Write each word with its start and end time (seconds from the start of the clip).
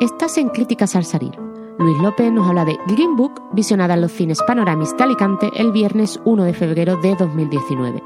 Estás 0.00 0.38
en 0.38 0.50
Críticas 0.50 0.94
al 0.94 1.04
Salir. 1.04 1.32
Luis 1.76 1.98
López 2.00 2.30
nos 2.30 2.46
habla 2.46 2.64
de 2.64 2.78
Green 2.86 3.16
Book, 3.16 3.42
visionada 3.52 3.94
en 3.94 4.02
los 4.02 4.12
cines 4.12 4.40
Panoramis 4.46 4.96
de 4.96 5.02
Alicante 5.02 5.50
el 5.56 5.72
viernes 5.72 6.20
1 6.24 6.44
de 6.44 6.54
febrero 6.54 6.96
de 7.02 7.16
2019. 7.16 8.00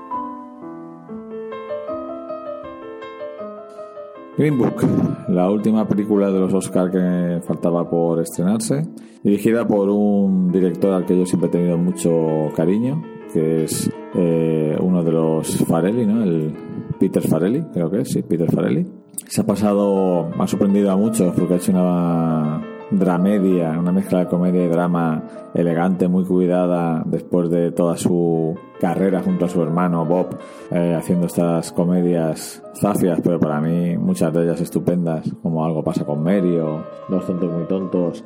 Green 4.39 4.57
Book, 4.57 4.87
la 5.29 5.51
última 5.51 5.87
película 5.87 6.31
de 6.31 6.41
los 6.41 6.55
Oscars 6.55 6.93
que 6.93 7.43
faltaba 7.47 7.91
por 7.91 8.21
estrenarse, 8.21 8.89
dirigida 9.23 9.67
por 9.67 9.91
un 9.91 10.51
director 10.51 10.95
al 10.95 11.05
que 11.05 11.19
yo 11.19 11.27
siempre 11.27 11.51
he 11.51 11.53
tenido 11.53 11.77
mucho 11.77 12.51
cariño, 12.57 13.03
que 13.35 13.65
es 13.65 13.91
eh, 14.15 14.79
uno 14.81 15.05
de 15.05 15.13
los 15.13 15.59
Farelli, 15.67 16.07
¿no? 16.07 16.23
El 16.23 16.55
Peter 16.99 17.23
Farelli, 17.23 17.63
creo 17.71 17.91
que 17.91 18.01
es, 18.01 18.09
sí, 18.09 18.23
Peter 18.23 18.51
Farelli. 18.51 19.02
Se 19.33 19.41
ha 19.41 19.45
pasado, 19.45 20.29
ha 20.39 20.47
sorprendido 20.47 20.91
a 20.91 20.97
muchos 20.99 21.33
porque 21.35 21.55
ha 21.55 21.57
hecho 21.57 21.73
una 21.73 22.61
dramedia, 22.91 23.71
una 23.79 23.91
mezcla 23.91 24.19
de 24.19 24.27
comedia 24.27 24.63
y 24.63 24.69
drama 24.69 25.23
elegante, 25.55 26.07
muy 26.07 26.27
cuidada, 26.27 27.03
después 27.07 27.49
de 27.49 27.73
toda 27.73 27.97
su 27.97 28.55
carrera 28.79 29.23
junto 29.23 29.47
a 29.47 29.49
su 29.49 29.63
hermano 29.63 30.05
Bob, 30.05 30.37
eh, 30.71 30.95
haciendo 30.95 31.29
estas 31.29 31.73
comedias 31.73 32.63
zafias, 32.75 33.23
pero 33.25 33.41
para 33.41 33.59
mí 33.63 33.97
muchas 33.97 34.35
de 34.35 34.43
ellas 34.43 34.61
estupendas, 34.61 35.27
como 35.43 35.65
Algo 35.65 35.83
pasa 35.83 36.05
con 36.05 36.23
Mary 36.23 36.59
o 36.59 36.85
Dos 37.09 37.27
tontos 37.27 37.51
muy 37.51 37.65
tontos, 37.65 38.23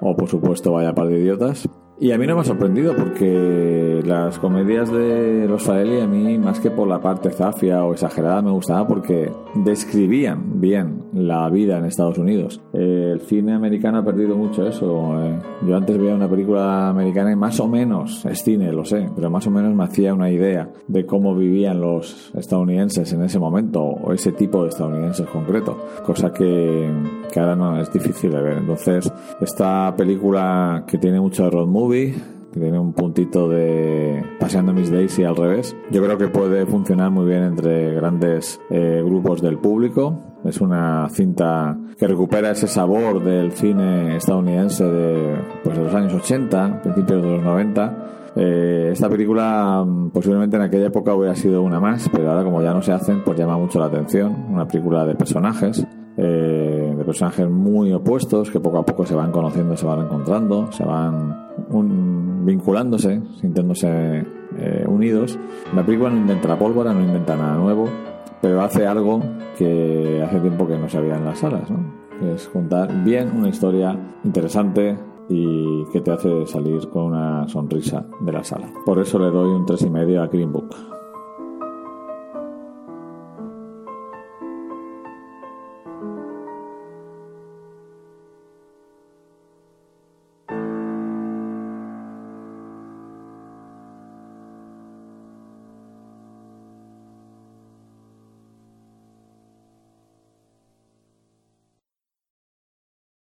o 0.00 0.16
por 0.16 0.28
supuesto 0.28 0.72
Vaya 0.72 0.92
par 0.92 1.06
de 1.06 1.20
idiotas. 1.20 1.68
Y 2.00 2.10
a 2.10 2.18
mí 2.18 2.26
no 2.26 2.34
me 2.34 2.40
ha 2.40 2.44
sorprendido 2.44 2.96
porque 2.96 3.87
las 4.02 4.38
comedias 4.38 4.90
de 4.92 5.46
los 5.48 5.62
Farelli 5.62 6.00
a 6.00 6.06
mí 6.06 6.38
más 6.38 6.60
que 6.60 6.70
por 6.70 6.88
la 6.88 7.00
parte 7.00 7.30
zafia 7.30 7.84
o 7.84 7.92
exagerada 7.92 8.42
me 8.42 8.50
gustaba 8.50 8.86
porque 8.86 9.30
describían 9.54 10.60
bien 10.60 11.04
la 11.12 11.48
vida 11.50 11.78
en 11.78 11.84
Estados 11.84 12.18
Unidos. 12.18 12.60
el 12.72 13.20
cine 13.20 13.54
americano 13.54 13.98
ha 13.98 14.04
perdido 14.04 14.36
mucho 14.36 14.66
eso. 14.66 15.22
Eh. 15.22 15.38
yo 15.66 15.76
antes 15.76 15.98
veía 15.98 16.14
una 16.14 16.28
película 16.28 16.88
americana 16.88 17.32
y 17.32 17.36
más 17.36 17.58
o 17.60 17.68
menos, 17.68 18.24
es 18.26 18.42
cine, 18.42 18.72
lo 18.72 18.84
sé, 18.84 19.08
pero 19.14 19.30
más 19.30 19.46
o 19.46 19.50
menos 19.50 19.74
me 19.74 19.84
hacía 19.84 20.14
una 20.14 20.30
idea 20.30 20.70
de 20.86 21.06
cómo 21.06 21.34
vivían 21.34 21.80
los 21.80 22.32
estadounidenses 22.34 23.12
en 23.12 23.22
ese 23.22 23.38
momento 23.38 23.82
o 23.82 24.12
ese 24.12 24.32
tipo 24.32 24.62
de 24.62 24.70
estadounidenses 24.70 25.26
concreto, 25.26 25.76
cosa 26.04 26.32
que, 26.32 26.90
que 27.32 27.40
ahora 27.40 27.56
no 27.56 27.80
es 27.80 27.92
difícil 27.92 28.30
de 28.30 28.42
ver. 28.42 28.58
Entonces, 28.58 29.12
esta 29.40 29.94
película 29.96 30.84
que 30.86 30.98
tiene 30.98 31.20
mucho 31.20 31.48
road 31.50 31.66
movie 31.66 32.37
que 32.58 32.64
tiene 32.64 32.78
un 32.78 32.92
puntito 32.92 33.48
de 33.48 34.22
paseando 34.38 34.72
Miss 34.72 34.90
Daisy 34.90 35.24
al 35.24 35.36
revés. 35.36 35.76
Yo 35.90 36.02
creo 36.02 36.18
que 36.18 36.28
puede 36.28 36.66
funcionar 36.66 37.10
muy 37.10 37.26
bien 37.26 37.44
entre 37.44 37.94
grandes 37.94 38.60
eh, 38.70 39.02
grupos 39.04 39.40
del 39.40 39.58
público. 39.58 40.18
Es 40.44 40.60
una 40.60 41.08
cinta 41.10 41.76
que 41.98 42.06
recupera 42.06 42.50
ese 42.50 42.68
sabor 42.68 43.22
del 43.22 43.52
cine 43.52 44.16
estadounidense 44.16 44.84
de, 44.84 45.36
pues, 45.64 45.76
de 45.76 45.84
los 45.84 45.94
años 45.94 46.14
80, 46.14 46.82
principios 46.82 47.22
de 47.22 47.28
los 47.28 47.42
90. 47.42 48.04
Eh, 48.36 48.90
esta 48.92 49.08
película 49.08 49.84
mm, 49.84 50.10
posiblemente 50.10 50.56
en 50.56 50.62
aquella 50.62 50.86
época 50.86 51.14
hubiera 51.14 51.34
sido 51.34 51.62
una 51.62 51.80
más, 51.80 52.08
pero 52.10 52.30
ahora 52.30 52.44
como 52.44 52.62
ya 52.62 52.72
no 52.72 52.82
se 52.82 52.92
hacen, 52.92 53.22
pues 53.24 53.38
llama 53.38 53.58
mucho 53.58 53.78
la 53.78 53.86
atención. 53.86 54.46
Una 54.48 54.66
película 54.66 55.04
de 55.04 55.14
personajes 55.14 55.86
eh, 56.20 56.94
de 56.96 57.04
personajes 57.04 57.48
muy 57.48 57.92
opuestos 57.92 58.50
que 58.50 58.58
poco 58.58 58.78
a 58.78 58.84
poco 58.84 59.06
se 59.06 59.14
van 59.14 59.30
conociendo, 59.30 59.76
se 59.76 59.86
van 59.86 60.00
encontrando, 60.00 60.72
se 60.72 60.82
van 60.84 61.47
vinculándose, 61.70 63.20
sintiéndose 63.40 64.26
eh, 64.56 64.84
unidos. 64.86 65.38
La 65.74 65.84
película 65.84 66.10
no 66.10 66.16
inventa 66.16 66.48
la 66.48 66.58
pólvora, 66.58 66.92
no 66.92 67.00
inventa 67.00 67.36
nada 67.36 67.56
nuevo, 67.56 67.88
pero 68.40 68.62
hace 68.62 68.86
algo 68.86 69.20
que 69.56 70.22
hace 70.24 70.40
tiempo 70.40 70.66
que 70.66 70.78
no 70.78 70.88
se 70.88 70.98
había 70.98 71.16
en 71.16 71.24
las 71.24 71.38
salas, 71.38 71.70
¿no? 71.70 72.08
es 72.32 72.48
juntar 72.48 73.04
bien 73.04 73.30
una 73.36 73.48
historia 73.48 73.96
interesante 74.24 74.98
y 75.28 75.84
que 75.92 76.00
te 76.00 76.10
hace 76.10 76.46
salir 76.46 76.88
con 76.88 77.04
una 77.04 77.46
sonrisa 77.48 78.06
de 78.20 78.32
la 78.32 78.42
sala. 78.42 78.72
Por 78.84 78.98
eso 78.98 79.18
le 79.18 79.30
doy 79.30 79.50
un 79.50 79.66
3,5 79.66 80.22
a 80.22 80.26
Green 80.26 80.52
Book. 80.52 80.97